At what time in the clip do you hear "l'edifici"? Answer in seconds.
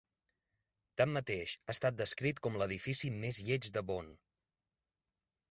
2.63-3.13